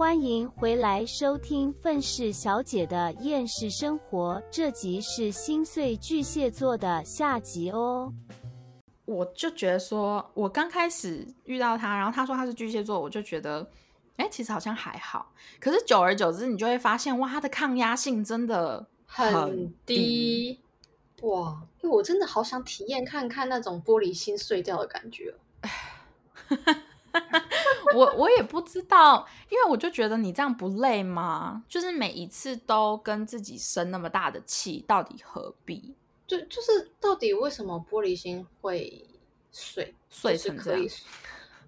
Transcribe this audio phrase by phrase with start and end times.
[0.00, 8.10] 欢迎回来收听愤世小姐的厌世生活，这集是心碎巨蟹座的下集哦。
[9.04, 13.70] 我就觉得说，我刚开始遇到他，然后他说他是巨蟹座，我就觉得，
[14.16, 15.30] 哎，其实好像还好。
[15.60, 20.60] 可是久而久之，你就会发现，哇，他的抗压性真的很低。
[21.20, 25.34] 哇，因为我真的好想体验看看那种玻璃心碎掉的感觉。
[27.94, 31.64] 我我也不知道，因为我就觉得你这样不累吗？
[31.68, 35.94] 就是每一次都跟自己生那么大的气，到底何必？
[36.26, 39.04] 就就是到底为什么玻璃心会
[39.50, 40.86] 碎碎成这样？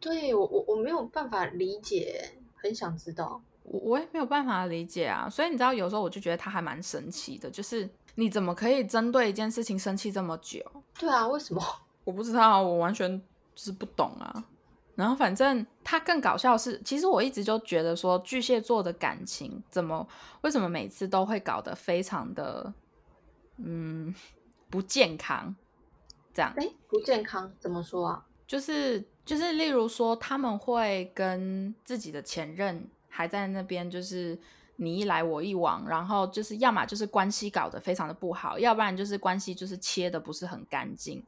[0.00, 3.40] 对我我我没有办法理解，很想知道。
[3.64, 5.28] 我我也没有办法理解啊。
[5.28, 10.60] 所以你知道，有时候我就觉得他还蛮神奇的，就是你怎么可以针对一件事情生气这么久？
[10.98, 11.62] 对啊，为什么？
[12.04, 13.20] 我不知道，我完全
[13.54, 14.44] 就是不懂啊。
[14.94, 20.06] 然后反正他更搞笑是，其实我一直就觉得说巨蟹座的感情怎么
[20.42, 22.72] 为什么每次都会搞得非常的
[23.56, 24.14] 嗯
[24.68, 25.54] 不健康，
[26.34, 28.26] 这样哎不健康怎么说啊？
[28.46, 34.38] 就是就是例如说他们会跟自己的前任还在那边，就是
[34.76, 41.24] 你一来我一往，然后就是要么就是关系搞得非常的不好，要不然就是关系就是切的不是很干净。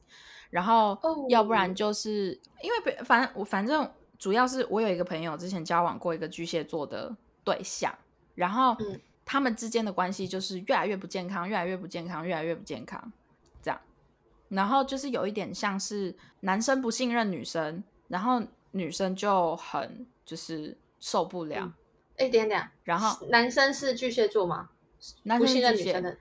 [0.49, 0.97] 然后，
[1.29, 7.93] 要不然就是因为，反正我反正主要是我有一个朋友之前交往过一个巨蟹座的对象，
[8.35, 8.75] 然后
[9.25, 13.11] 他们之间的关系就是越来越不健康，越来越不健康，越来越不健康，
[13.61, 13.79] 这样。
[14.49, 21.73] 然后就是有一点像是男生不信任女生，然后女生就很就是受不了。
[22.17, 24.69] 一，点点，然后男生是巨蟹座吗？
[25.37, 26.17] 不信任女生的。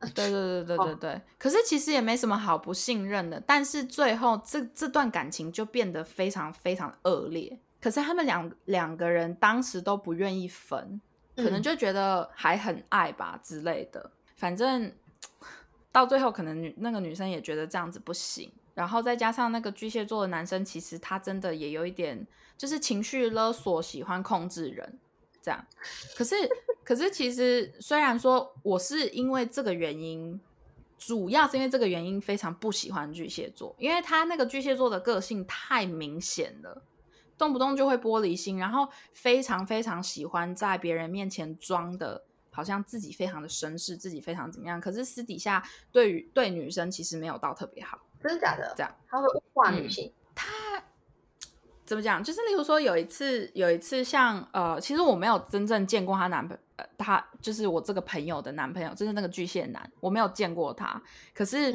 [0.00, 7.58] 对对对对对对，可是其实也没什么好不信任的，但是最后这这段感情就变得非常非常恶劣。
[7.80, 11.00] 可是他们两两个人当时都不愿意分，
[11.36, 14.10] 可能就觉得还很爱吧之类的。
[14.36, 14.92] 反正
[15.92, 24.98] 到最后，可能女那个女生也觉得这样子不行，然后再加上那个巨蟹座的男生，其实他真的也有一点就是情绪勒索，喜欢控制人。
[25.44, 25.66] 这样，
[26.16, 26.34] 可是
[26.82, 30.40] 可是其实虽然说我是因为这个原因，
[30.96, 36.82] 主要是因为这个原因非常不喜欢巨蟹座，因为他那个巨蟹座的个性太明显了，
[37.36, 45.62] 动不动就会玻璃心，然后非常非常喜欢在别人面前装的，好像自己非常的绅士，自己非常怎么样，可是私底下
[45.92, 48.72] 对于对女生其实没有到特别好，真的假的？
[48.74, 50.82] 这样他会物化女性，他。
[51.84, 52.22] 怎么讲？
[52.24, 61.00] 就是例如说，有一次，有一次，像呃，其实我没有真正见过她男朋友，他就是我这个朋友的男朋友，就是那个巨蟹男，我没有见过他。
[61.34, 61.74] 可是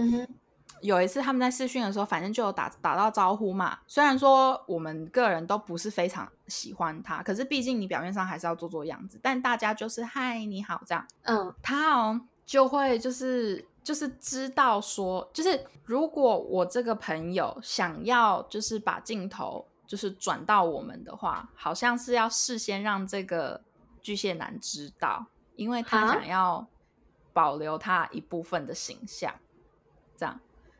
[0.81, 3.77] 有一次他们在试训的时候，反正就有打打到招呼嘛。
[3.85, 9.19] 虽然说我们个人都不是非常喜欢他，可是毕竟你表面上还是要做做样子。
[9.21, 11.05] 但大家就是嗨，你好这样。
[11.23, 19.65] 嗯，他哦就会就是就是知道说，就是如果我这个朋友想要就是把镜头。
[19.89, 23.59] 就是转到我们的话，好像是要事先让这个
[24.03, 26.67] 巨蟹男知道，因为他想要
[27.33, 29.33] 保留他一部分的形象，
[30.15, 30.39] 这样。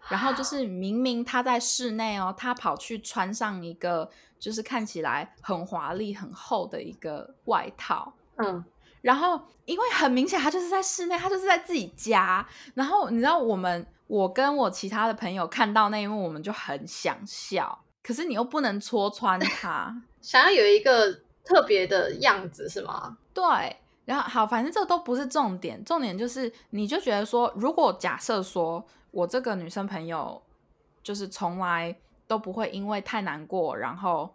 [0.10, 8.64] 然后就是明明他在室内哦，他跑去穿上一个就是看起来很华丽、很厚的一个外套，嗯。
[9.02, 12.48] 然后因为很明显他就是在室内，他就是在自己家。
[12.76, 17.84] 然后你知道我们，我跟我其他的朋友看到那一幕，我们就很想笑。
[18.02, 21.12] 可是你又不能戳穿他， 想要有一个
[21.44, 23.18] 特别的样子是吗？
[23.34, 30.42] 对，然后好，反正这都不是重点，重点就是你就觉得说，如果假设说我这个女生朋友
[31.04, 31.96] 就是从来
[32.26, 34.34] 都不会因为太难过，然后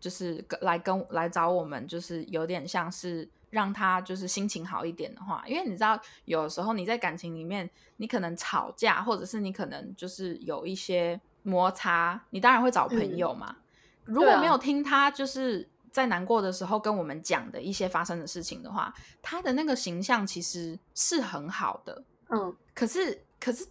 [0.00, 7.68] 就是来跟来找我们，就是有点像是让她就是心情好一点的话，因为你知道有时候你在感情里面，
[7.98, 11.20] 你可能吵架，或者是你可能就是有一些。
[11.42, 13.56] 摩擦，你当然会找朋友嘛。
[14.04, 18.92] 如果没有听他就是在难过的时候跟我们讲的一些发生的事情的话，
[19.22, 22.02] 他的那个形象其实是很好的。
[22.28, 23.64] 嗯，可是可是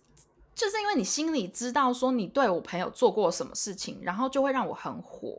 [0.55, 5.37] 就是因为你心里知道说你对我朋友做过什么事情，然后就会让我很火。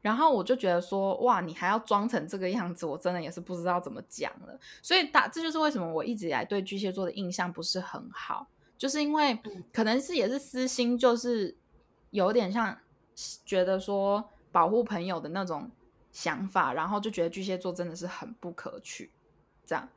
[0.00, 4.58] 然后我就觉得说，哇，你还要装成这个样子，我真的也是不知道怎么讲了。
[4.80, 8.46] 所以大这就是为什么我一直以来对巨蟹座的印象不是很好，
[8.78, 9.36] 就是因为
[9.72, 11.56] 可能是也是私心，就是。
[12.10, 12.76] 有点像
[13.44, 15.70] 觉得说保护朋友的那种
[16.12, 19.10] 想法，然后就觉得巨蟹座真的是很不可取，
[19.64, 19.88] 这样。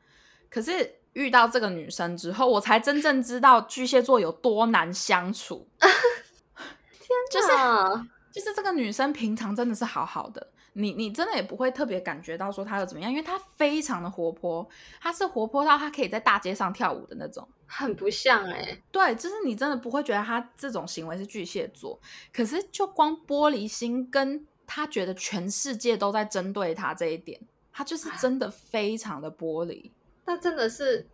[0.50, 5.68] 可是遇到这个女生之后，我才真正知道巨蟹座有多难相处。
[5.80, 7.90] 天哪！
[7.92, 14.68] 就是就是这个女生平常真的是好好的，你你真的也不会特别感觉到说她有怎么样，因为她非常的活泼，
[15.00, 18.82] 她是活泼到她可以在大街上跳舞的那种，很不像哎。
[18.92, 22.00] 对，就是你真的不会觉得他这种行为是巨蟹座，
[22.32, 27.40] 可是就光玻璃心，跟他觉得全世界都在针对他这一点，
[27.72, 29.92] 他就是真的非常的玻璃。
[30.26, 31.06] 那真的是，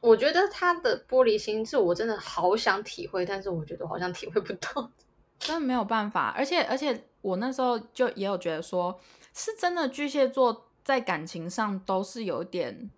[0.00, 4.90] 我觉得他的玻璃心是我真的好想体会，但是我觉得好像体会不到。
[5.38, 9.00] 真的没有办法，而且而且我那时候就也有觉得说，
[9.34, 12.90] 是真的巨蟹座在感情上都是有点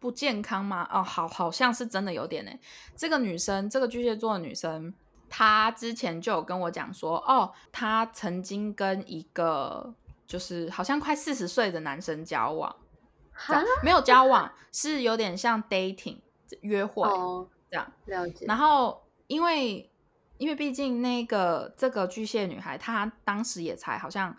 [0.00, 0.88] 不健康吗？
[0.90, 2.50] 哦，好，好像是真的有点呢。
[2.96, 4.92] 这个女生，这个巨蟹座的女生，
[5.28, 9.94] 她之前就有跟我讲说，哦，她曾经跟一个
[10.26, 12.74] 就是好像快四十岁的男生交往，
[13.84, 16.18] 没有交往，是有点像 dating
[16.62, 17.06] 约会
[17.70, 17.92] 这样。
[18.06, 18.46] 了解。
[18.46, 19.86] 然后因为。
[20.40, 24.34] 因为毕竟那个这个巨蟹女孩，她当时也才好像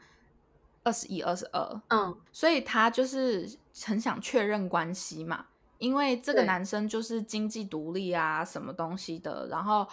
[0.81, 3.47] 二十一、二十二，嗯，所以她就是
[3.85, 5.45] 很想确认关系嘛。
[5.81, 9.85] 因为这个男生就是经济独立啊，什么东西的，然后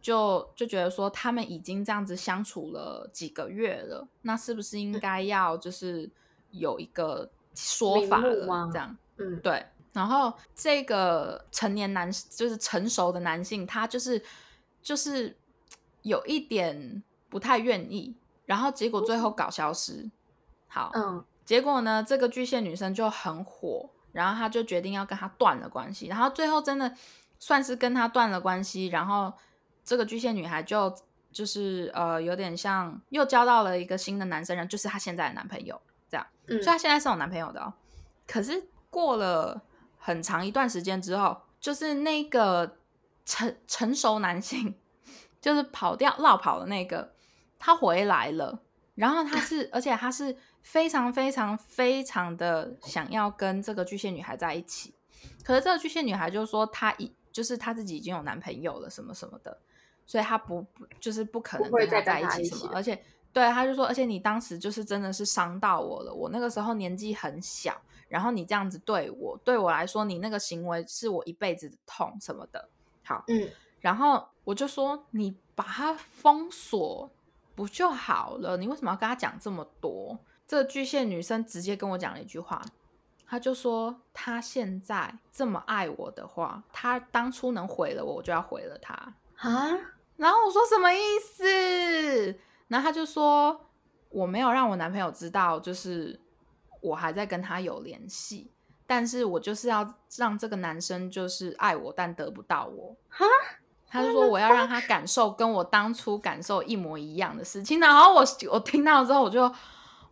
[0.00, 6.08] 就就觉得说他们已经这样子相处了几个月了，那是不是应该要就是
[6.52, 8.70] 有一个说法了？
[8.72, 9.66] 这样，嗯，对。
[9.92, 14.22] 然后这个成年男，就是成熟的男性，他就是
[14.80, 15.36] 就是。
[16.02, 18.16] 有一点不太愿意，
[18.46, 20.10] 然后结果最后搞消失。
[20.66, 26.06] 好，嗯，结果呢，这个巨蟹女生就很火，然后他就决定要跟他断了关系。
[26.06, 26.94] 然后最后真的
[27.38, 29.32] 算是跟他断了关系，然后
[29.84, 30.94] 这个巨蟹女孩就
[31.32, 36.26] 就是呃有点像又交到了一个新的男生，人就是她现在的男朋友，这样。
[36.46, 37.72] 嗯，所以她现在是有男朋友的哦。
[38.26, 39.62] 可是过了
[39.98, 42.76] 很长一段时间之后，就是那个
[43.24, 44.74] 成成熟男性。
[45.40, 47.14] 就是跑掉、落跑的那个，
[47.58, 48.60] 他回来了。
[48.94, 54.94] 然后他是，而且他是非常、非常、非常的想要跟这个巨蟹女孩在一起。
[55.44, 59.58] 可是这个巨蟹女孩就说，她已就是她自己已经有男朋友了，什么什么的，
[60.06, 62.72] 所以她不不就是不可能跟他在一起什么。
[62.74, 63.02] 而且，
[63.32, 66.12] 对，她就说，而且你当时就是真的是伤到我了。
[66.12, 72.68] 我那个时候年纪很小，然后你这样子对我，对我来说，你那个行为是我一辈子的痛什么的。
[73.04, 73.48] 好，嗯。
[73.80, 77.10] 然后我就说，你把它封锁
[77.54, 78.56] 不就好了？
[78.58, 80.18] 你为什么要跟他讲这么多？
[80.50, 82.60] 这个巨蟹女生直接跟我讲了一句话，
[83.24, 88.92] 她就说：“她现在这么爱我的话，她当初能毁了我，我就要毁了她
[89.36, 89.78] 啊！”
[90.18, 92.36] 然后我说：“什么意思？”
[92.66, 93.64] 然后她就说
[94.10, 96.18] ：“我没有让我男朋友知道，就是
[96.80, 98.50] 我还在跟他有联系，
[98.88, 103.24] 但是我就是要让这个男生就是爱我，但得不到我。”哈？
[103.86, 109.48] 他就说我要让他感受跟我当初感受一模一样的事情，然后我我听到之后，我就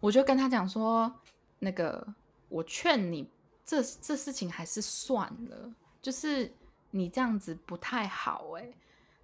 [0.01, 1.13] 我就跟他讲说，
[1.59, 2.07] 那个
[2.49, 3.31] 我劝你
[3.65, 6.53] 这这事情还是算了，就是
[6.91, 8.71] 你这样子不太好哎，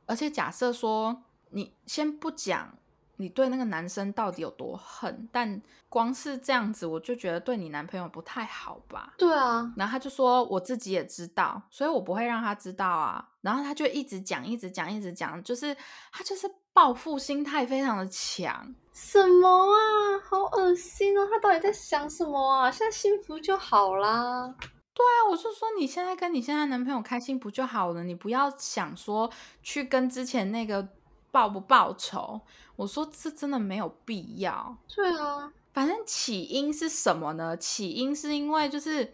[0.07, 2.77] 而且假设说你先不讲。
[3.17, 5.29] 你对那个男生到底有多恨？
[5.31, 9.15] 但光是这样子，我就觉得对你男朋友不太好吧？
[9.17, 9.73] 对啊。
[9.77, 15.73] 然后他就说：“我自己也知道，所以我不会让他知道啊。”然后他就一直讲，一直讲，一直讲，就是
[16.11, 18.75] 他就是报复心态非常的强。
[18.93, 20.21] 什么啊？
[20.29, 21.27] 好恶心哦！
[21.31, 22.71] 他到底在想什么啊？
[22.71, 24.55] 现在幸福就好啦。
[24.93, 28.05] 对啊，我是说你现在跟你现在男朋友开心不就好了？
[28.05, 29.31] 你不要想说
[29.63, 30.87] 去跟之前那个。
[31.35, 32.41] 报不报仇？
[32.77, 34.79] 我说这真的没有必要。
[34.95, 37.57] 对啊，反正起因是什么呢？
[37.57, 39.13] 起因是因为就是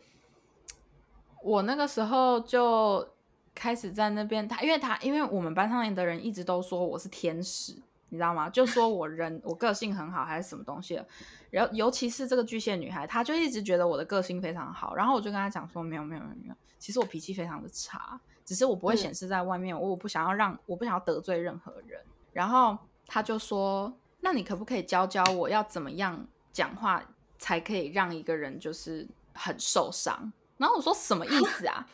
[1.42, 3.08] 我那个时候就
[3.54, 7.74] 开始在那边，他因为他因为我们班上面的人一直都说我是天使，
[8.08, 8.48] 你知道吗？
[8.48, 11.00] 就说我人我个性很好还是什么东西。
[11.50, 14.94] 然后尤其是这个巨蟹女孩，她就一直觉得我的个性非常好。
[14.94, 18.20] 然后我就跟她讲说，没有没有没有没有，其实我脾气非常的差。
[18.44, 22.00] 只是我不会显示在外面，我我不想要让我不想要得罪任何人。
[22.32, 27.02] 然后她就说：“那你可不可以教教我要怎么样讲话
[27.38, 31.86] 才可以让一个人就是很受伤？”然后我说：“什么意思啊？”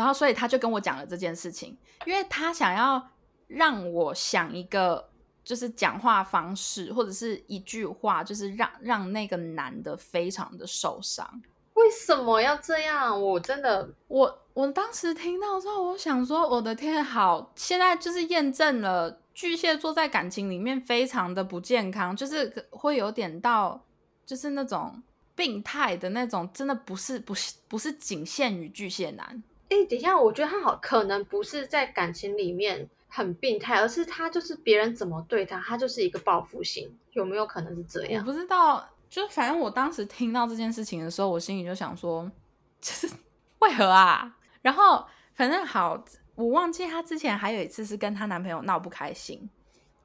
[0.00, 1.76] 然后所以他就跟我讲了这件事情，
[2.06, 3.06] 因为他想要
[3.48, 5.10] 让我想一个
[5.44, 11.42] 就是讲话方式或者是一句话，就是让让那个男的非常的受伤。
[11.74, 13.22] 为什么要这样？
[13.22, 23.84] 我真的，我我当时听到之后，我想说，我的天，好，现在就是验证了巨蟹座在感情里面非常的不健康，就是会有点到，
[24.24, 25.02] 就是那种
[25.34, 29.42] 病态的那种，真的不是不是不是仅限于巨蟹男。
[29.70, 38.22] 哎，等一下，我觉得他好，可能不是在感情里面很病态，而是他就是别人怎么对他，他就是一个报复心，有没有可能是这样？
[38.22, 38.86] 我不知道。
[39.08, 42.30] 就反正我当时听到这件事情的时候，我心里就想说，
[42.80, 43.10] 就是
[43.58, 44.36] 为何啊？
[44.62, 46.00] 然后反正好，
[46.36, 49.50] 我忘记她之前还有一次是跟她男朋友闹不开心，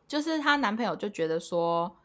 [0.07, 1.95] 就是她男朋友就觉得说，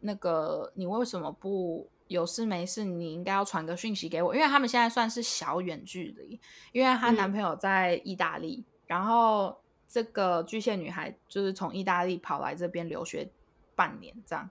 [0.00, 6.40] 那个你为什么不有事没事，你应该要传个讯息给我，因为他们现在算是小远距离，
[6.72, 9.56] 因为她男朋友在意大利，然后
[9.88, 13.28] 这个巨蟹女孩就是从意大利跑来这边留学
[13.74, 14.48] 半年这样。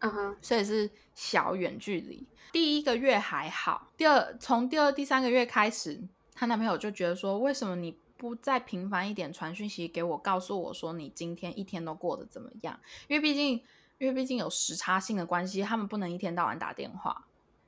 [0.00, 2.26] 嗯哼，所以是小远距离。
[2.52, 6.00] 第一个月还好，第二从第二、第三个月开始，
[6.34, 12.78] 她男朋友就觉得说，为什么你不再频繁一点传讯息给我，告诉我说你今天一天都过得怎么样？
[13.08, 13.62] 因为毕竟，
[13.98, 17.24] 因为毕竟有时差性的关系，他们不能一天到晚打电话。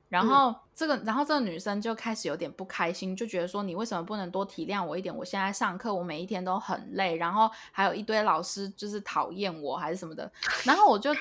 [0.09, 5.15] 然后这个，然后这个女生就开始有点不开心，就觉得说你为什么不能多体谅我一点？
[5.15, 10.31] 我现在上课，我每一天都很累，然后还有一堆老师就是讨厌我还是什么的，
[10.65, 11.11] 然后我就。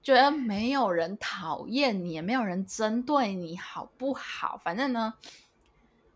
[0.00, 4.58] 觉得没有人讨厌你，也没有人针对你，好不好？
[4.64, 5.12] 反正呢，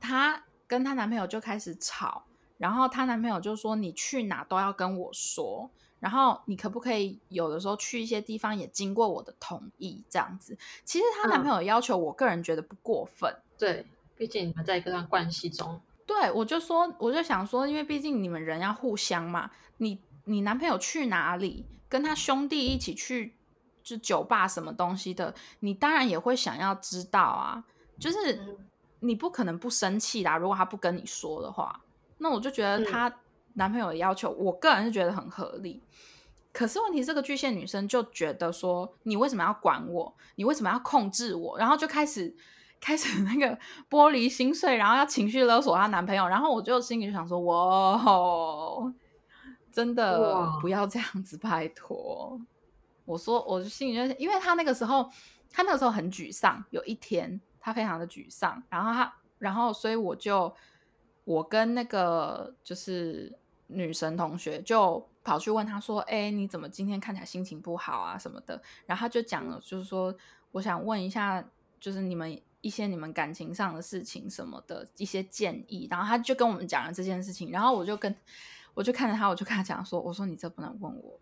[0.00, 2.24] 她跟她男朋友就开始吵，
[2.56, 5.68] 然后她男朋友就说：“你去哪都要跟我说，
[6.02, 10.02] 然后你可不可以有的时候去一些地方也经过我的同意？
[10.10, 13.32] 这样子。”其实她男朋友要求，我个人觉得不过分。
[13.56, 15.80] 对，毕竟你们在一段关系中。
[16.04, 19.50] 对，我就说，我就想说，因为毕竟你们人要互相嘛。
[19.76, 23.36] 你你男朋友去哪里，跟他兄弟一起去。
[23.84, 27.64] 就酒吧什么东西的，你当然也会想要知道啊。
[27.98, 28.56] 就是
[29.00, 31.80] 你不可能不生气的，如果他不跟你说的话，
[32.18, 33.12] 那我就觉得她
[33.54, 35.82] 男朋友的要求，我个人是觉得很合理。
[36.52, 40.14] 可是问题，这个巨蟹女生就觉得说，你为什么要管我？
[40.34, 41.58] 你为什么要控制我？
[41.58, 42.34] 然后就开始
[42.78, 46.28] 开始那个玻璃心碎，然后要情绪勒索她男朋友。
[46.28, 48.92] 然后我就心里就想说，哇，
[49.70, 52.38] 真的不要这样子，拜托。
[53.06, 55.10] 我说，我心里就因为他那个时候，
[55.50, 56.62] 他那个时候很沮丧。
[56.70, 60.54] 有一天，他非常的沮丧，然后他，然后所以我就，
[61.24, 63.32] 我跟那个就是
[63.68, 68.18] 女神同学就跑去问他说：“哎，你怎么今天看起来心情不好啊？
[68.18, 70.14] 什么的？”然后他就讲了，就是说，
[70.50, 71.44] 我想问一下，
[71.80, 75.88] 就是你们一些你们感情上的事情什么的一些建议。
[75.90, 78.14] 然后他就跟我们讲了这件事情，然后我就跟
[78.74, 81.18] 我就看着他，我就跟他讲说：“我说你这不能问我。”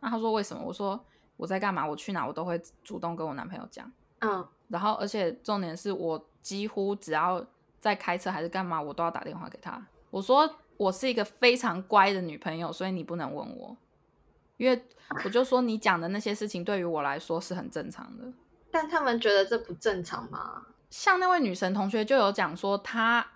[0.00, 0.62] 那他说为什么？
[0.64, 1.02] 我说
[1.36, 1.86] 我在干嘛？
[1.86, 3.90] 我去哪我都会主动跟我男朋友讲。
[4.20, 7.44] 嗯，然后而且重点是我几乎只要
[7.80, 9.84] 在开车还是干嘛，我都要打电话给他。
[10.10, 13.76] 我说我是一个非常乖的女朋友，所以你不能问我，
[14.56, 14.82] 因为
[15.24, 18.24] 我就说你讲的那些事情对于我来说是很正常的。
[18.70, 20.66] 但他们觉得这不正常吗？
[20.90, 23.26] 像那位女神同学就有讲说，她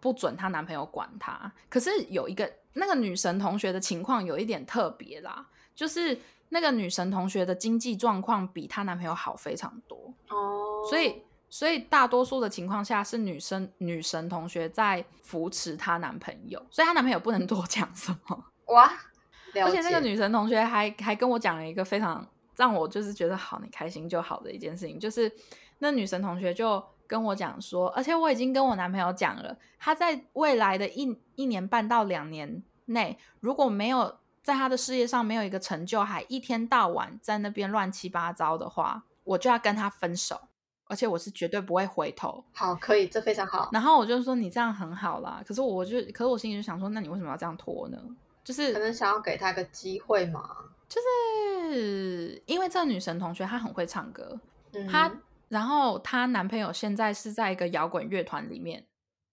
[0.00, 1.52] 不准她男朋友管她。
[1.68, 5.48] 可是有一个那个女神同学的情况有一点特别啦。
[5.74, 6.16] 就是
[6.50, 11.20] 那个女神同学的经济状况比她男朋友好非常多哦，所以
[11.54, 18.44] 所以大多数的情况下是女生女神同学在扶持她男朋友，所以她男朋友不能多讲什么
[18.74, 18.90] 哇。
[19.62, 25.30] 而且那个女神同学还还跟我讲了一个非常让我就是觉得好你开心就好的一件事情，就是
[25.78, 34.18] 那女神同学就跟我讲说，而且我已经跟我男朋友讲了，他在未来的一一年半到两年内如果没有。
[34.42, 40.38] 在他的事业上没有一个成就，还一天到晚在那边乱七八糟的话，我就要跟他分手，
[40.86, 42.44] 而且我是绝对不会回头。
[42.52, 43.70] 好，可以，这非常好。
[43.72, 47.98] 然后我就说你这样很好啦，可是我就，可是我心里就想说，那你为什么要这样拖呢？
[48.42, 50.56] 就是可能想要给他个机会嘛。
[50.88, 54.38] 就是因为这个女神同学她很会唱歌，
[54.88, 55.10] 她
[55.48, 58.84] 然后她男朋友现在是在一个摇滚乐团里面，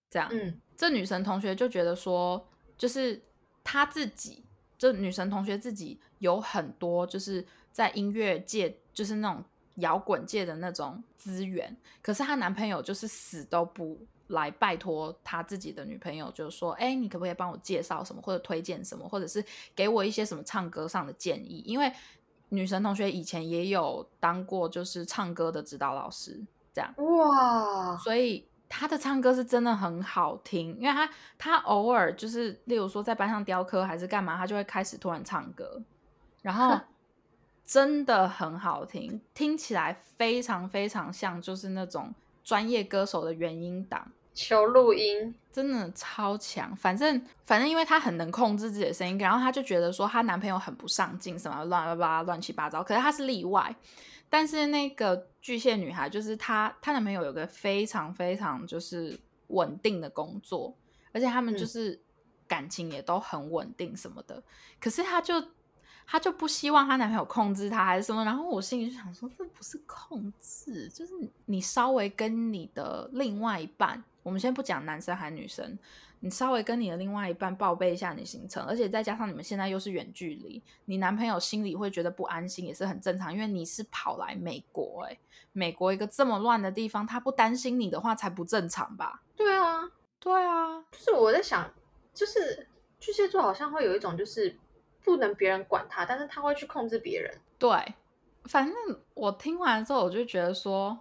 [0.10, 3.22] 这样，嗯，这女神同学就觉得说，就是
[3.63, 4.46] 她自己。
[4.77, 9.43] 这女神同学自己有很多，就是在音乐界，就是那种
[9.82, 11.76] 摇滚界的那种资源。
[12.02, 19.44] 可是她男朋友就是死都不来拜托他自己的女朋友，就是说，哎，你可不可以帮我介绍什么，或者推荐什么，或者是
[19.76, 21.62] 给我一些什么唱歌上的建议？
[21.66, 21.92] 因为
[22.50, 26.42] 女神同学以前也有当过，就是唱歌的指导老师，
[26.74, 28.48] 这样哇，所以。
[28.74, 35.84] 他的唱歌是真的很好听，因为他他偶尔就是，例如说在班上雕刻还是干嘛，他就会开始突然唱歌，
[36.42, 36.80] 然后
[37.72, 42.13] 真的很好听，听起来非常非常像就是那种
[42.44, 46.75] 专业歌手的原音档，求录音真的超强。
[46.75, 53.74] 反正反正因为她很能控制自己的声音，然后她就觉得说她男朋友很不上进，什么乱八乱七八糟，可是她是例外。
[54.28, 60.75] 但是那个巨蟹女孩，就是她，她男朋友有个非常非常就是稳定的工作，
[61.13, 61.98] 而且他们就是
[62.50, 64.44] 感情也都很稳定什么的。
[64.78, 65.42] 可是她就
[66.12, 68.25] 她就不希望她男朋友控制她还是什么。
[68.25, 71.13] 然后我心里就想说，这不是控制，就是
[71.46, 75.80] 你稍微跟你的另外一半，我们先不讲男生还是女生。
[76.20, 85.18] 你稍微跟你的另外一半报备一下你行程，而且再加上你们现在又是远距离，你男朋友心里会觉得不安心也是很正常，因为你是跑来美国，诶，
[85.53, 89.24] 美国一个这么乱的地方，他不担心你的话才不正常吧？
[89.36, 89.89] 对啊，
[90.20, 91.74] 对啊，就是我在想，
[92.13, 92.68] 就是
[93.00, 94.56] 巨蟹座好像会有一种就是
[95.03, 97.34] 不能别人管他，但是他会去控制别人。
[97.58, 97.93] 对，
[98.46, 98.75] 反正
[99.13, 100.98] 我听完之后我就觉得说，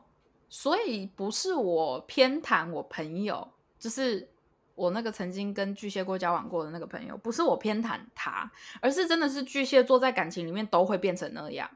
[0.48, 4.28] 所以不是我偏袒我朋友，就是。
[4.76, 11.68] 我那个曾经跟巨蟹座交往过的那个朋友，不是我偏袒他，而是真的是巨蟹座在感情里面都会变成那样，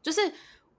[0.00, 0.20] 就是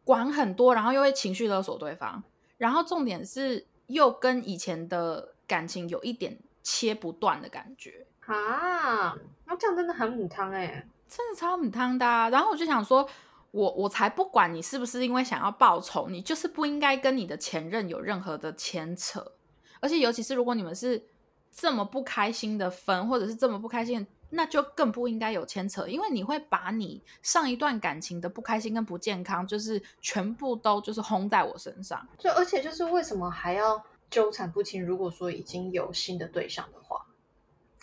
[0.06, 2.24] 管很多，然后又会情绪勒索对方，
[2.58, 12.06] 然后重点是又跟以前的感情有一点切不断的感觉啊，那这样真的很母汤哎，真的超母汤的。
[12.06, 13.10] 啊然后我就想说，
[13.52, 19.34] 我我才不管你是不是因为想要报仇，你就是不应该跟你的前任有任何的牵扯，
[19.80, 21.08] 而且尤其是如果你们是。
[21.50, 32.06] 这么不开心的分，或者是这么不开心，那就更不应该有牵扯，因为你会把你上一段感情的不开心跟不健康，就是全部都就是轰在我身上。
[32.16, 33.82] 就而且就是为什么还要
[34.12, 34.86] 纠缠不清？
[34.86, 37.04] 如果说已经有新的对象的话，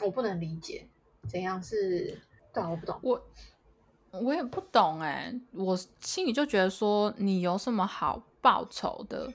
[0.00, 0.86] 我不能理解
[1.28, 2.20] 怎样是
[2.52, 3.26] 对，我不懂，我
[4.10, 9.32] 我也不懂哎，我心里就觉得说你有什么好报仇的？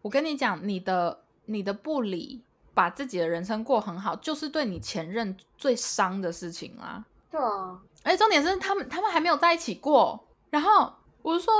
[0.00, 2.42] 我跟你讲，你的你的不理。
[2.74, 7.04] 把自己的人生过很好，就是对你前任最伤的事情啦。
[7.30, 10.18] 对啊，而且重点是他们他们还没有在一起过。
[10.48, 10.90] 然后
[11.20, 11.52] 我是说，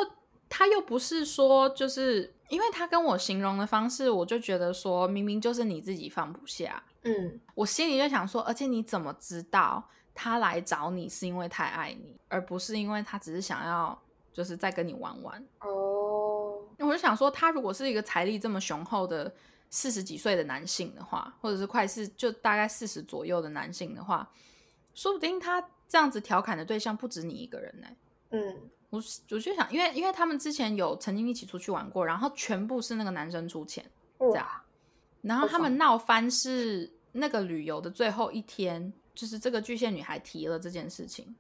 [0.49, 6.83] 他又不是说，就是因为他跟我形容的方式，我就觉得说，明明就是你自己放不下。
[7.03, 14.01] 嗯，我心里就想说，而且你怎么知道他来找你是因为太爱你，而不是因为他只是想要
[14.33, 15.45] 就是再跟你玩玩？
[15.61, 19.33] 哦，我就想说，他如果是一个财力这么雄厚的。
[19.75, 24.31] 四十几岁的男性的话，或者是快四就大概四十左右的男性的话，
[24.93, 27.87] 说不定他这样子调侃的对象不止你一个人呢。
[28.33, 33.83] 嗯，我我就想，因为因为他们之前有曾经一起出去玩过，然后全部是那个男生出钱，
[34.19, 34.47] 这样。
[35.23, 41.35] 然后他们闹翻是那个旅游的最后一天，就是这个巨蟹女孩提了这件事情，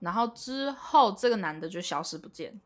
[0.00, 2.60] 然后之后这个男的就消失不见，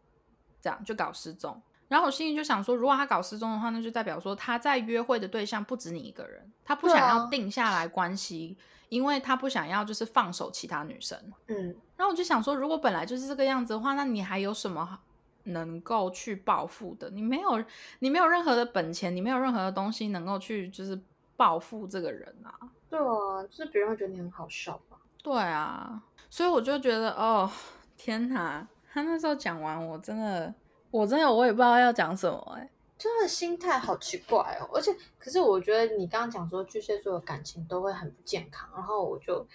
[0.61, 1.61] 这样就搞失踪。
[1.88, 8.59] 然后我心里就想说，如果他搞失踪的话，那就代表说他在约会的对象不止你一个人，他不想要定下来关系，
[8.90, 11.18] 因为他不想要就是放手其他女生。
[11.46, 15.00] 嗯，然后我就想说，如果本来就是这个样子的话，那你还有什么
[15.48, 17.11] 能够去报复的？
[17.11, 17.64] 你没有，
[17.98, 21.00] 你没有任何的本钱，你没有任何的东西能够去就是
[21.37, 22.54] 报复这个人啊。
[22.88, 24.98] 对啊，就是别人会觉得你很好笑吧？
[25.22, 27.50] 对啊，所以我就觉得，哦，
[27.96, 30.54] 天哪，他那时候讲完，我真的。
[30.90, 39.46] 我真的我也不知道要讲什么哎，就他的心态好奇怪哦，而且可是我觉得你刚刚讲说巨蟹座的感情都会很不健康，然后我就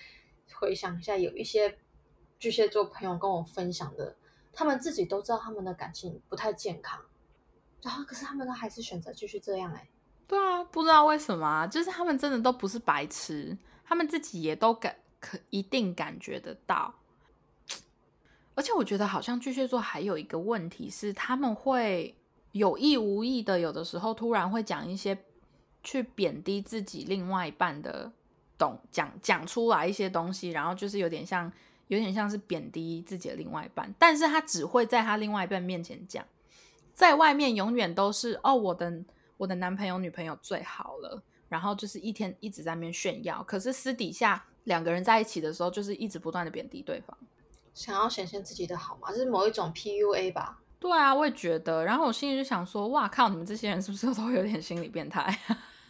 [0.53, 1.75] 回想一下，有一些
[2.38, 4.15] 巨蟹座朋友跟我分享的，
[4.54, 7.02] 他们自己都知道他们的感情不太健康，
[7.82, 9.89] 然后可是他们都还是选择继续这样哎。
[10.28, 16.94] 对啊，不知道为什么，就是他们真的都不是白痴，他们自己也都感可一定感觉得到。
[18.56, 22.16] 而且我觉得好像巨蟹座还有一个问题是，他们会
[22.52, 25.18] 有意无意的，有的时候突然会讲一些
[25.84, 28.12] 去贬低自己另外一半的，
[28.58, 31.52] 懂讲讲出来一些东西，然后就是有点像
[31.88, 36.26] 有点像是贬低自己的另外一半，但是他只会在他另外一半面前讲，
[36.93, 39.04] 在外面永远都是哦我的
[39.38, 47.17] 我的男朋友女朋友最好了，然后就是一天一直在面炫耀，可是私底下两个人在一起的时候，就是一直不断的贬低对方。
[47.74, 49.10] 想要显现自己的好吗？
[49.12, 50.60] 这是某一种 PUA 吧？
[50.80, 51.84] 对啊，我也觉得。
[51.84, 55.38] 然后我心里就想说：哇靠，你们这些人是不是都有点心理变态？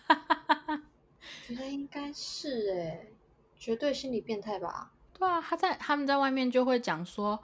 [1.46, 3.08] 觉得应该是哎，
[3.58, 4.92] 绝对心理变态吧？
[5.24, 7.42] 对啊，他在他们在外面就会讲说：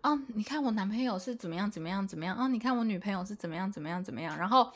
[0.00, 2.48] 啊，你看我男朋友是怎么样怎么样怎么样啊？
[2.48, 4.36] 你看我女朋友是怎么样怎么样怎么样？
[4.36, 4.72] 然后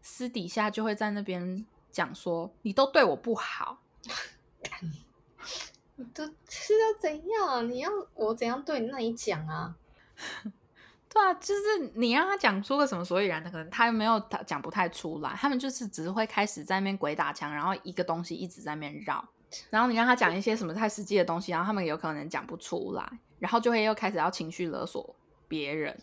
[0.00, 3.82] 私底下就会在那边讲说：你都对我不好。
[5.96, 7.70] 你都是要怎样？
[7.70, 8.86] 你要我怎样对你？
[8.86, 9.76] 那你讲啊。
[11.10, 15.34] 对啊，就是你让他讲出个什么所以然的，可能他又没有他讲不太出来。
[15.34, 19.22] 他们就是只是会开始在那边鬼打墙，然后一个东西一直在那边绕。
[19.70, 25.14] 然后你让他讲一些什么太实际的东西，然后他们有可能讲不出来，然后就会又开始要情绪勒索
[25.48, 25.98] 别人。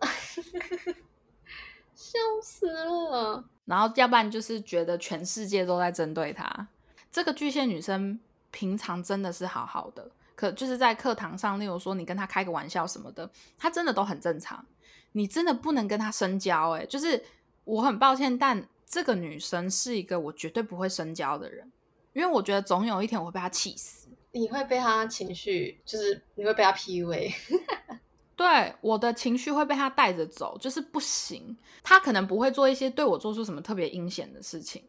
[1.94, 3.44] 笑死了。
[3.64, 6.68] 然后要不然就是觉得全世界都在针对他。
[7.12, 8.20] 这个巨蟹女生。
[8.52, 14.66] 平常真的是好好的，可就是在课堂上，例如说你跟她开个玩笑什么的，她真的都很正常。
[15.12, 17.22] 你真的不能跟她深交，哎，就是
[17.62, 21.70] 我很抱歉，但这个女生是一个我绝对不会深交的人，
[22.12, 24.08] 因为我觉得总有一天我会被他气死。
[24.32, 27.34] 你会被他情绪，就是你会被他 PUA。
[28.36, 31.56] 对，我的情绪会被他带着走，就是不行。
[31.82, 34.82] 他可能不会做一些对我做出什么特别阴险的事情，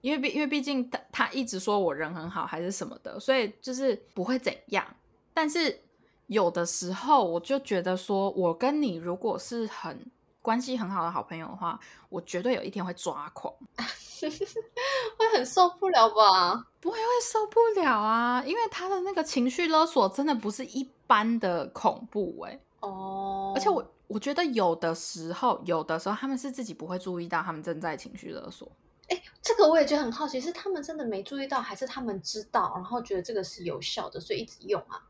[0.00, 4.84] 因为毕因为毕竟他他一直说我人很好还是什么的，所以就是不会怎样。
[5.32, 5.80] 但是
[6.26, 10.04] 有的时候我就觉得说，我跟你如果是很
[10.42, 13.52] 关系很好的好朋友的话，我绝对有一天会抓狂。
[14.20, 16.66] 会很受不了吧？
[16.78, 28.70] 不会会受不了啊，因为他的那个情绪勒索真的不是一般的恐怖哎哦，而且我我觉得有的时候，有的时候他们是自己不会注意到他们正在情绪勒索。
[29.08, 35.02] 哎，这个我也觉得很好奇，是他们真的没注意到，还是他们知道，然后觉得这个是有效的，所以一直用啊？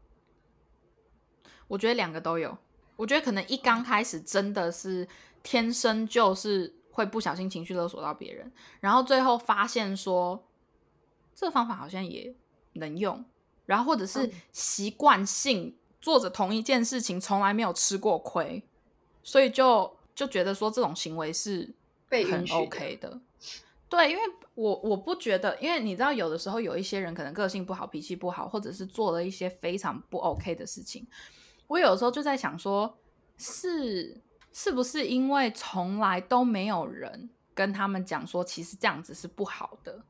[1.66, 2.56] 我觉得两个都有。
[3.00, 5.08] 我觉得可能一刚开始真的是
[5.42, 6.74] 天生就是。
[6.92, 10.44] 会不小心情绪勒索到别人，然后最后发现说
[11.34, 12.34] 这个方法好像也
[12.74, 13.24] 能用，
[13.64, 18.62] 然后或者是习惯性做着同一件事情，从来没有吃过亏，
[19.22, 21.72] 所以就就觉得说这种行为是
[22.28, 23.20] 很 OK 的。
[23.88, 24.22] 对，因为
[24.54, 31.06] 我我不觉得，因为你知道，有的时候有一些人可能个性不好、脾气不好，或者是做了一些非常不 OK 的事情，
[31.70, 32.98] 我有的时候就在想说，
[33.38, 34.20] 是。
[34.52, 40.02] 是不是因为从来都没有人跟他们讲说，其实这样子是不好的？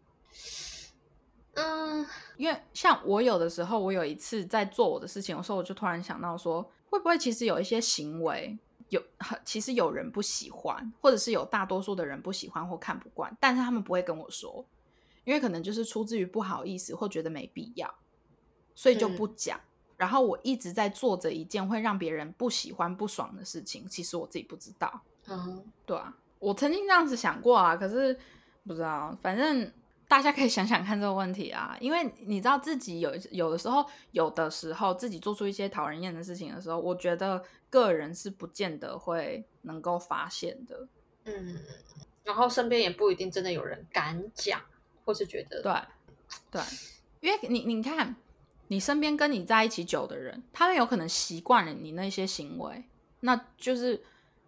[1.53, 2.07] 嗯，
[2.39, 9.03] 因为像我有的时候，我有一次在做我的事情有时候，我就突然想到说，会不会其实有一些行为有，
[9.45, 14.65] 其实有人不喜欢，或者是有大多数的人不喜欢或看不惯，但是他们不会跟我说，
[15.25, 17.95] 因为可能就是出自于不好意思或觉得没必要，
[18.75, 19.61] 所以就不讲。
[20.01, 25.03] 然后我一直在做着一件会让别人不喜欢、不爽的事情，其实我自己不知道。
[25.29, 28.19] 嗯，对啊，我曾经这样子想过啊，可是
[28.67, 29.15] 不知道。
[29.21, 29.71] 反正
[30.09, 40.89] 大家可以想想看这个问题啊，因为你知道自己有有的时候，有的时候自己做出一些讨人厌的事情的时候，我觉得个人是不见得会能够发现的。
[41.25, 41.59] 嗯，
[42.25, 44.63] 然后身边也不一定真的有人敢讲，
[45.05, 45.75] 或是觉得对
[46.51, 46.63] 对，
[47.21, 48.17] 因为你你看。
[48.71, 52.85] 你身边跟你在一起久的人，他们有可能习惯了你那些行为，
[53.19, 54.01] 那就是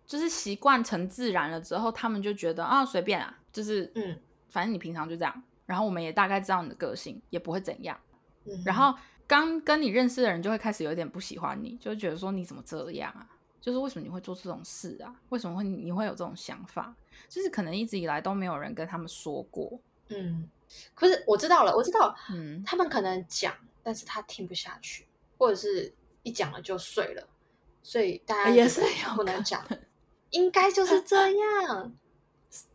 [0.06, 4.16] 就是习惯成自然了之后，他们就觉得啊随便啊，就是嗯，
[4.48, 7.98] 反正你平常就这样，然后我们也大概知道你的个性，也不会怎样。
[8.44, 13.28] 嗯，然后刚跟你认识的人就会开始有点不喜欢你，就觉得说你怎么这样啊？
[13.60, 15.12] 就是为什么你会做这种事啊？
[15.30, 16.94] 为什么会你会有这种想法？
[17.28, 19.80] 就是可能一直以来都没有人跟他们说过。
[20.08, 20.48] 嗯，
[20.94, 23.54] 可是我知道了，我知道，嗯，他们可能讲。
[23.84, 27.28] 但是他听不下去，或者是一讲了就睡了，
[27.82, 28.80] 所以大家也是
[29.16, 29.60] 不能讲，
[30.30, 31.92] 应该就是这 样。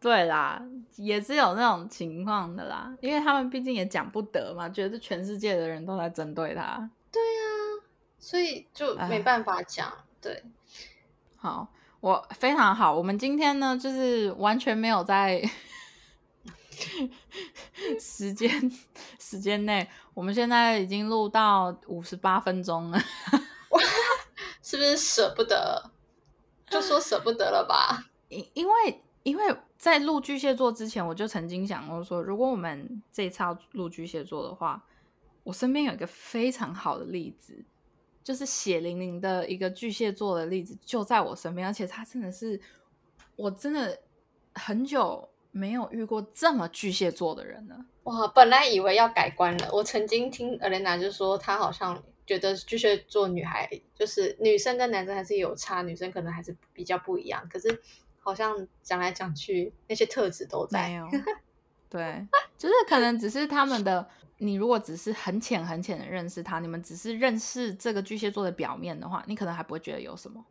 [0.02, 0.62] 对啦，
[0.98, 6.92] 也是有那种情况的啦，因为他们毕竟也讲不得嘛，觉得全世界的人都在针对他。
[7.10, 7.84] 对呀，
[8.20, 9.90] 所以就没办法讲。
[10.20, 10.44] 对，
[11.38, 11.70] 好，
[12.02, 12.94] 我非常好。
[12.94, 15.42] 我们今天呢，就是完全没有在。
[18.00, 18.72] 时间
[19.20, 23.00] 时间内，我们现在已经录到五十八分钟了，
[24.62, 25.92] 是不是舍不得？
[26.70, 28.10] 就说舍不得了吧。
[28.30, 34.84] 因因为因为在录巨蟹座之前，我就曾经想过说，如果我们这一次要录巨蟹座的话，
[35.44, 37.64] 我身边有一个非常好的例子，
[38.24, 42.60] 就是血淋淋的一个巨蟹座的例子，就在我身边，而且他真的是，
[43.36, 44.00] 我真的
[44.54, 45.30] 很久。
[45.58, 47.86] 没有遇过这么巨蟹座的人呢。
[48.04, 49.70] 哇，本来以为要改观了。
[49.74, 57.46] 我曾经听 Elena 就说，她好像觉得巨蟹座女孩就是女生跟男生还是有差，女生可能还是比较不一样。
[57.52, 57.82] 可是
[58.20, 60.88] 好像讲来讲去，那些特质都在。
[60.88, 61.08] 没有，
[61.90, 64.08] 对，就是可能只是他们的。
[64.40, 70.46] 你如果只是很浅很浅的认识他，你们只是认识这个巨蟹座的表面的话，你可能还不会觉得有什么。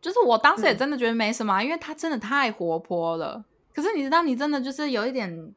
[0.00, 3.44] 就是我当时也真的觉得没什么，因为他真的太活泼了。
[3.74, 5.54] 可是你知道，你真的就是有一点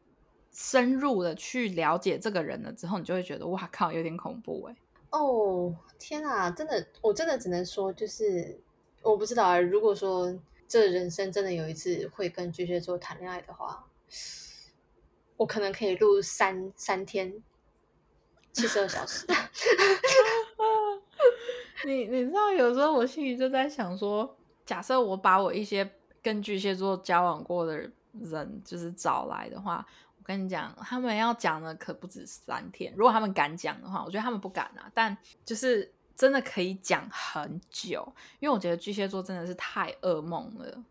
[0.52, 4.76] 深入的去了解这个人了之后，你就会觉得哇靠，有点恐怖哎！
[5.10, 8.60] 哦天啊，真的，我真的只能说，就是
[9.02, 9.60] 我不知道啊。
[9.60, 13.86] 如果说这人生真的有一次会跟巨蟹座谈恋爱的话，
[15.38, 17.42] 我可能可以录三三天
[18.52, 19.26] 七十二小时。
[21.86, 25.90] 你你知道，有时候我心里就在想说，假设我把我一些
[26.22, 28.62] 跟巨蟹座交往过的人。
[28.64, 29.86] 就是找来的话，
[30.18, 32.94] 我跟你讲，他们要讲的可不止三天。
[32.96, 34.90] 如果他们敢讲的话，我觉得他们不敢啊。
[34.94, 38.08] 但就是真的可以讲很久，
[38.40, 40.84] 因为我觉得巨蟹座真的是太噩梦了。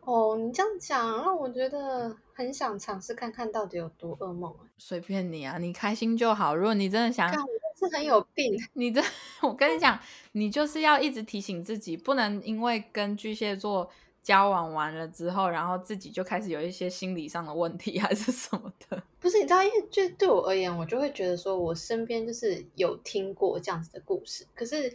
[0.00, 4.60] 哦，你这样讲让我觉得很想尝试看看到底有多噩梦啊！
[4.76, 6.54] 随便你啊，你开心就好。
[6.54, 8.54] 如果你真的想，是很有病。
[8.74, 9.02] 你这，
[9.40, 9.98] 我跟你讲，
[10.32, 13.90] 你就是要一直提醒自己，不能因为跟巨蟹座。
[14.26, 19.00] 交往完了之后，然后自己就开始有一些心理上的问题， 还是什么的？
[19.20, 24.44] 不是，你知道，因为就对我而言，我就会觉得说，我身边就是有听过这样子的故事。
[24.52, 24.92] 可是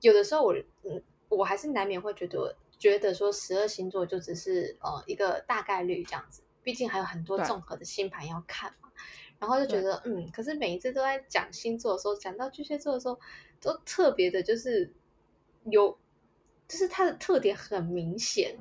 [0.00, 8.88] 有的时候，我嗯，我还是难免会觉得，觉得说十二星座就只是呃一个大概率这样子，毕竟还有很多综合的星盘要看嘛。
[9.38, 13.16] 然后就觉得，嗯，可是每一次都在讲星座的时候，讲到巨蟹座的时候，
[13.60, 14.92] 都特别的，就是
[15.66, 15.96] 有。
[16.72, 18.56] 就是它的特点很明显，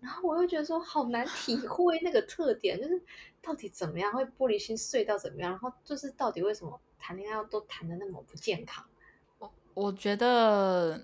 [0.00, 3.02] 然后我又觉得说好难体会那个特点，就是
[3.42, 8.84] 到底怎么样会玻璃心碎到怎么样，然后就是到底为什么谈恋爱都谈的那么不健康？
[9.38, 11.02] 我我觉得，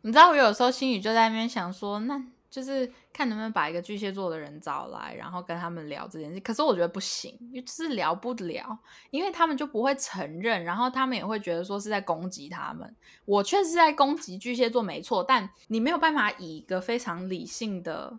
[0.00, 2.24] 你知道我有时候心里就在那边想说，那。
[2.50, 6.40] 就是看能不能把一个巨蟹座的人找来，然后跟他们聊这件事。
[6.40, 8.76] 可是我觉得不行，就是聊不了，
[9.10, 12.92] 因为他们就不会承认，然后他们也会觉得说是在攻击他们。
[13.24, 18.18] 我确实在攻击巨蟹座，没错，但你没有办法以一个非常理性的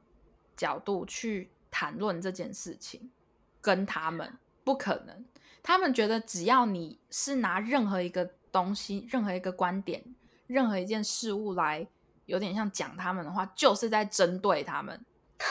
[0.55, 3.11] 角度去谈论这件事情，
[3.59, 5.25] 跟他们不可能。
[5.61, 10.03] 他们觉得只要你是拿任何一个东西、任何一个观点、
[10.47, 11.87] 任何一件事物来。
[12.31, 14.97] 有点像讲他们的话，就是在针对他们，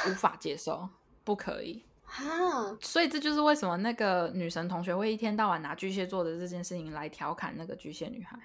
[0.09, 0.88] 无法接受，
[1.23, 2.75] 不可以啊！
[2.81, 8.38] 所以这就是为什么那个女神同学会一天到晚拿巨蟹座的这件事情来调侃那个巨蟹女孩，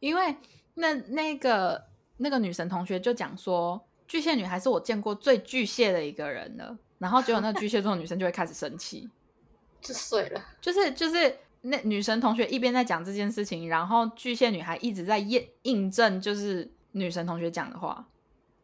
[0.00, 0.34] 因为
[0.74, 1.84] 那那个
[2.16, 9.10] 那个女神同学就讲说，巨蟹女孩是我见过最巨蟹的一个人了，然后结果那巨蟹座女生就会开始生气，
[9.82, 16.70] 就碎了，就是就是那女神同学一边在讲这件事情，然后巨蟹女孩一直在验印证，就是。
[16.92, 18.06] 女神同学讲的话，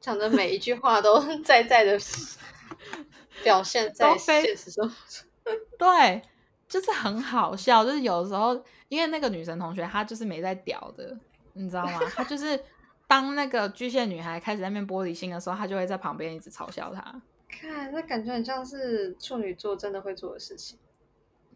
[0.01, 1.99] 讲的每一句话都 在在的
[3.43, 4.91] 表现在现实中，
[5.79, 6.23] 对，
[6.69, 7.85] 就是很好笑。
[7.85, 11.17] 就是有时候，因为那个女神同学她就是没在屌的，
[11.55, 12.01] 你知道吗？
[12.15, 12.63] 她就是
[13.07, 17.23] 当那个巨蟹女孩开始在面玻璃心的时候，她就会在旁边一直嘲笑她。
[17.49, 20.79] 看，那感觉很像是处女座真的会做的事情。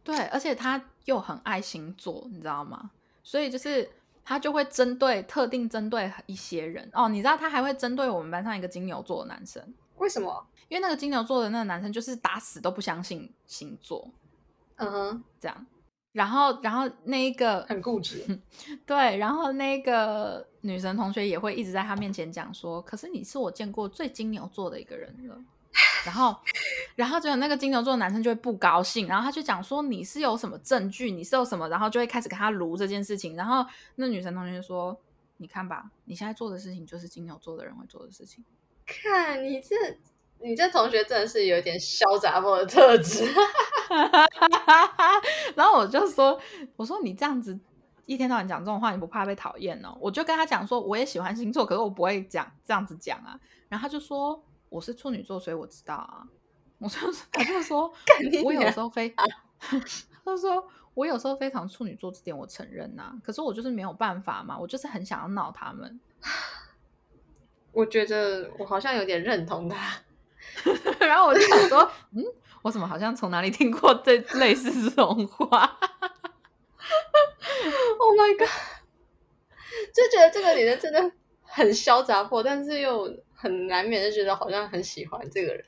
[0.02, 2.90] 对，而且她又很爱星座，你知道吗？
[3.22, 3.88] 所以就是。
[4.24, 9.62] 他就会针对特定针对一些人哦，你知道他还会针对我们班上一个金牛座的男生，
[9.96, 10.46] 为什么？
[10.68, 14.08] 因为那个金牛座的那个男生就是打死都不相信星座，
[14.76, 15.66] 嗯哼，这样，
[16.12, 18.40] 然后然后那一个很固执，
[18.87, 25.37] 对，然后那个女神同学也会一直在他面前讲说，可是你是我见过最金牛座的一个人了。
[26.04, 26.37] 然后，
[26.96, 33.37] 然后就有那个金牛座的男生就会不高兴，然后他就讲说你是有什么证据，你是有什么，然后就会开始跟他撸这件事情。
[33.37, 34.98] 然后那女生同学说
[35.38, 38.44] ：“你看吧，你现在做的事情就是金牛座的人会做的事情。”
[38.85, 39.76] 看你这，
[40.40, 43.24] 你这同学真的是有点潇洒风的特质。
[45.54, 46.38] 然后我就说
[46.76, 47.58] ：“我说你这样子
[48.04, 53.38] 一天到晚讲这种话，你不怕被讨厌哦？”我就跟他讲说：“我也喜欢星座，可是我不会讲这样子讲啊。”
[53.70, 54.42] 然后他就说。
[54.72, 56.26] 我是处女座，所以我知道啊。
[56.78, 56.98] 我就
[57.30, 57.92] 他 就说，
[58.42, 59.76] 我有时候非，他
[60.24, 63.12] 就说我有时候非常处女座，这点我承认呐。
[63.22, 66.00] 可是我就是没有办法嘛，我就是很想要闹他们。
[67.70, 70.00] 我觉得我好像有点认同他，
[70.98, 72.24] 然后我就想说，嗯，
[72.62, 75.78] 我怎么好像从哪里听过这类似这种话
[78.00, 78.48] ？Oh my god！
[79.94, 83.22] 就觉得这个女人真的很嚣张破，但是又。
[83.42, 85.64] 很难免就觉得好像很喜欢这个人，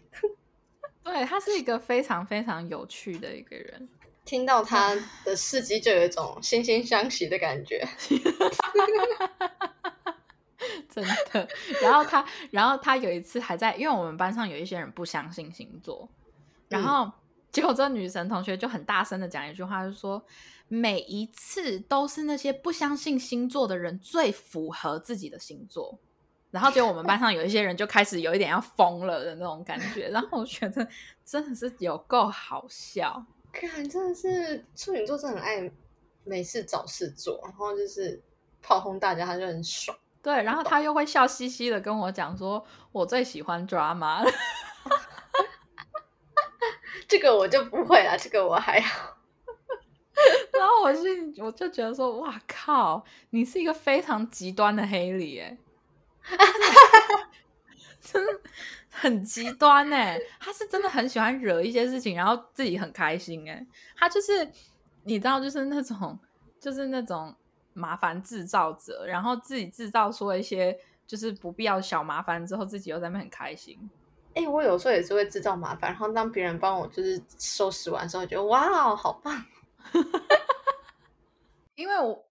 [1.03, 3.89] 对他是一个非常非常有趣的一个人。
[4.25, 7.85] 听到他的事迹，就有一种惺惺相惜的感觉。
[10.89, 11.47] 真的。
[11.83, 16.09] 然后他，然后他有一次还在，因为我们班上有一些人不相信星座，
[16.69, 17.11] 然后
[17.51, 20.25] 结果这女神同学就很大声的讲一句话，就说
[20.69, 25.99] 每一次都是那些不相信星座的人最符合自己的星座。
[26.55, 30.09] 然后，就我们班上有一些人就开始有一点要疯了的那种感觉。
[30.11, 30.87] 然后我觉得
[31.25, 35.69] 真的是有够好笑，看真的是处女座，真的很爱
[36.23, 38.23] 没事找事做，然后就是
[38.63, 39.99] 炮轰大家，他就很爽。
[40.23, 44.25] 对，然后他又会笑嘻嘻的跟我讲说：“我最喜欢 drama。
[47.09, 49.17] ”这个我就不会了，这个我还好。
[50.57, 51.03] 然后我是
[51.43, 55.59] 我就觉得说：“哇靠，你是一个非常极端的黑里。”哎。
[58.01, 58.41] 真的，
[58.91, 64.51] 很极端哎，他是真的很喜欢惹一些事情，然后自己很开心哎，他就是
[65.05, 66.19] 你知道，就是那种
[66.61, 67.35] 就是那种
[67.73, 73.79] 麻烦制造者，然后自己制造出了一些就是不必要小麻烦之后，自己又在那很开心。
[74.35, 79.45] 哎，我有时候也是会制造麻烦，然后当别人帮我就是收拾完之后，觉得哇，好棒。
[81.77, 82.24] 因为我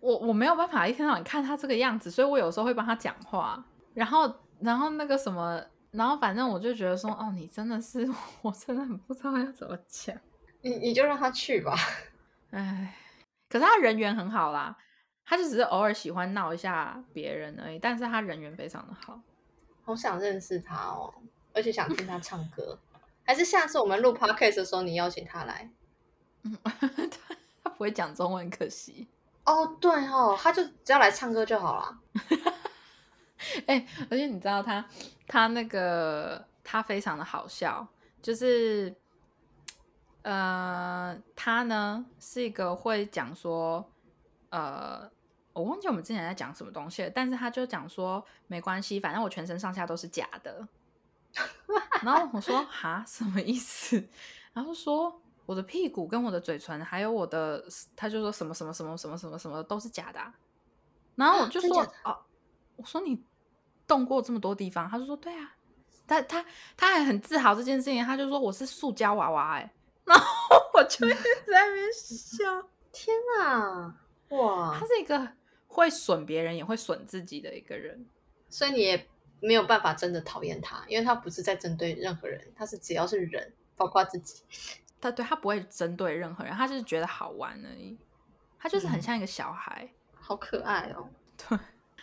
[0.00, 3.64] 我我没有办法一天到晚看他这个样子，所以我有时候会帮他讲话，
[3.94, 8.08] 然后然后那个什么，然后反正我就觉得说，哦，你真的是，
[8.42, 10.16] 我真的很不知道要怎么讲，
[10.62, 11.76] 你你就让他去吧，
[12.50, 12.94] 哎，
[13.48, 14.76] 可是他人缘很好啦，
[15.24, 19.20] 他就只是偶尔喜欢闹一下别人而已，但是他人缘非常的好，
[19.84, 21.12] 好想认识他哦，
[21.52, 22.78] 而且想听他唱歌，
[23.24, 25.70] 还是下次我们录 podcast 的时候你邀请他来，
[26.42, 26.56] 嗯。
[27.60, 29.08] 他不会讲中文，可惜
[29.52, 29.76] 哦。
[29.80, 31.98] 对哦，他就只要来唱歌就好了。
[33.66, 34.84] 哎，而且你知道他，
[35.26, 37.86] 他那个他非常的好笑，
[38.20, 38.94] 就是
[40.22, 43.88] 呃，他呢是一个会讲说，
[44.50, 45.10] 呃，
[45.52, 50.66] 我忘记我们之前在讲什么东西了，但是他就讲说没关系，反正我全身上下都是假的。
[52.02, 54.08] 然后我说哈，什么意思？
[54.52, 55.20] 然后说。
[55.48, 57.64] 我的屁股跟我的嘴唇，还有我的，
[57.96, 60.20] 他就说什么什么什么什么什么什么都是假的。
[61.14, 62.18] 然后我就说哦，
[62.76, 63.24] 我说你
[63.86, 65.56] 动过这么多地方，他就说对啊，
[66.06, 66.44] 他他
[66.76, 69.72] 他还很自豪这件事情，他就说我是塑胶娃娃哎，
[70.04, 70.26] 然后
[70.74, 72.44] 我就在那边笑，
[72.92, 73.96] 天啊，
[74.28, 75.32] 哇，他是一个
[75.66, 78.04] 会损别人也会损自己的一个人，
[78.50, 79.08] 所以你也
[79.40, 84.42] 没有办法真的讨厌他，因为他不是在针对任何人，他是只要是人，包括自己。
[85.00, 87.96] 他对他不会针对任何人，他就是觉得好玩而已。
[88.58, 91.08] 他就是很像一个小孩，好可爱哦。
[91.48, 91.58] 对，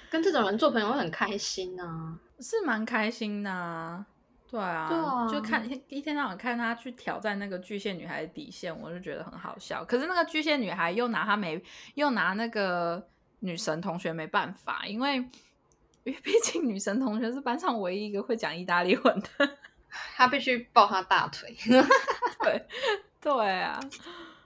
[0.10, 4.05] 跟这种人做朋友会很开心啊，是蛮开心的。
[4.49, 9.84] 对啊，就看一天到晚看他去挑战那个巨蟹女孩的底线，我就觉得很好笑。
[9.84, 11.62] 可是那个巨蟹女孩又拿他没，
[11.95, 13.05] 又拿那个
[13.39, 19.58] 女神同学没办法，因为因为毕竟女神同学是班上唯一一个会讲意大利文的。
[20.15, 21.55] 他必须抱他大腿，
[22.43, 22.65] 对
[23.21, 23.79] 对啊，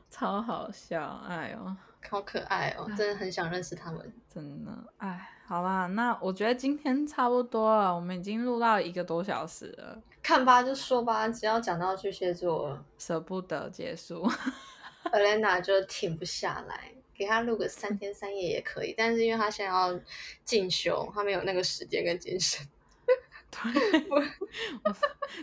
[0.10, 1.75] 超好笑，哎呦，
[2.10, 14.30] 好可爱哦，真的很想认识他们，真的，哎，好啦，那我觉得今天差不多了，我们已经录到一个多小时了，看吧，就说吧，只要讲到巨蟹座，舍不得结束，
[15.12, 19.99] Elena 就停不下来，给他录个三天三夜也可以，但是因为他现在要
[20.45, 22.65] 进修，他没有那个时间跟精神。
[23.52, 24.23] 对，我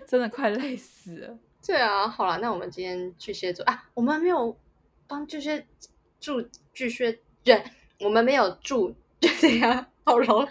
[0.07, 1.39] 真的快累死了。
[1.67, 4.57] 对啊，好了，那我们今天巨蟹座啊，我们没有
[5.09, 5.67] 帮巨蟹
[6.21, 6.41] 祝
[6.73, 7.63] 巨蟹，对，
[7.99, 10.49] 我们没有祝，就这样，好了，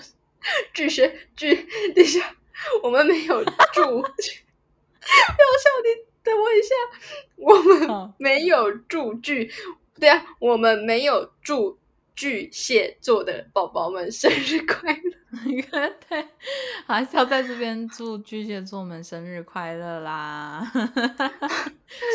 [0.73, 1.56] 巨蟹巨，
[1.95, 2.36] 等一下，
[2.84, 6.75] 我们没有祝 不要笑，你等我一下，
[7.38, 9.49] 我们没有祝巨，
[9.99, 11.78] 对啊，我们没有祝。
[12.15, 15.89] 巨蟹座的宝宝们生日快乐！
[16.08, 16.25] 对，
[16.88, 20.71] 还是要在这边祝巨蟹座们生日快乐啦！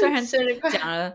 [0.00, 1.14] 虽然生日快讲了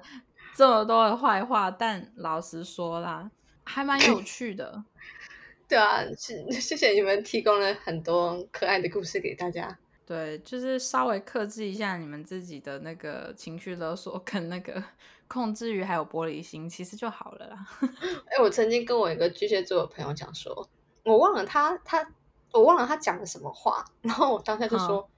[0.56, 3.32] 这么多的坏话，但老实说啦，
[3.64, 4.84] 还蛮有趣的。
[5.68, 9.76] 对啊，谢谢谢你们提供了很多可爱的故事给大家。
[10.06, 14.84] 对，就是稍微克制一下你们自己的那个情绪勒索跟那个。
[15.28, 17.66] 控制欲还有玻璃心，其实就好了啦。
[18.30, 20.70] 哎，我曾经跟我一个巨蟹座的朋友讲说，
[21.04, 22.08] 我忘了他他
[22.52, 25.10] 我忘了他讲了什么话，然后我当下就说，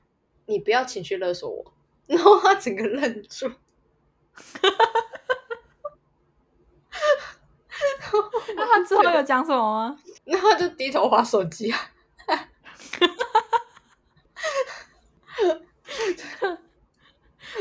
[0.45, 1.73] 你不要情绪勒索我，
[2.07, 3.51] 然后他整个愣住。
[8.55, 9.99] 那他之后有讲什么吗？
[10.23, 11.79] 然后就低头划手机啊。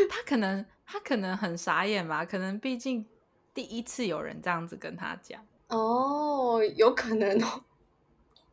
[0.09, 0.65] 他可能。
[0.97, 3.05] 他可能很傻眼吧，可能毕竟
[3.53, 7.65] 第一次有人这样子跟他讲哦，有可能哦。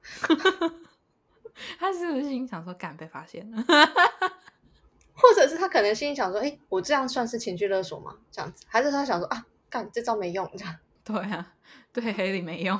[1.79, 3.63] 他是不是心想说，敢被发现了？
[5.15, 8.17] 或者是他可能心里想说，哎，我这样算是情绪勒索吗？
[8.29, 10.75] 这样子，还是他想说啊，干这招没用，这样？
[11.05, 11.53] 对啊，
[11.93, 12.77] 对黑里没用。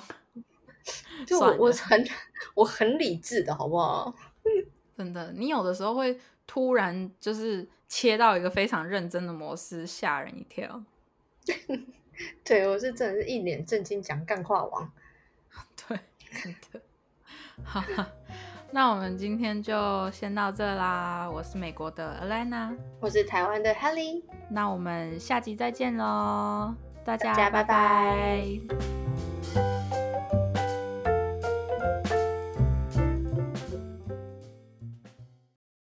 [1.26, 2.06] 就我我很
[2.56, 4.14] 我很理智的好不好？
[4.98, 7.66] 真的，你有的时候会突然就是。
[7.96, 10.84] 切到一个非常认真的模式，吓人一跳。
[12.44, 14.92] 对我是真的是一脸正经讲干话王。
[15.88, 16.00] 对，
[16.42, 16.82] 真的。
[17.64, 17.84] 好，
[18.72, 21.30] 那我们今天就先到这啦。
[21.30, 24.24] 我是美国的 Alana，我是台湾的 Helly。
[24.50, 26.74] 那我们下集再见喽，
[27.06, 29.03] 大家拜拜。